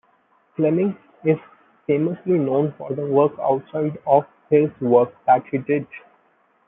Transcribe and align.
Flemming 0.55 0.97
is 1.23 1.37
famously 1.85 2.39
known 2.39 2.73
for 2.75 2.91
the 2.91 3.05
work 3.05 3.33
outside 3.39 3.99
of 4.07 4.25
his 4.49 4.67
work 4.81 5.13
that 5.27 5.45
he 5.51 5.59
did. 5.59 5.85